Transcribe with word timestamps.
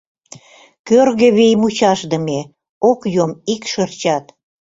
Кӧргӧ 0.87 1.27
вий— 1.37 1.55
мучашдыме, 1.61 2.39
ок 2.89 2.99
йом 3.15 3.31
ик 3.53 3.61
шырчат. 3.71 4.25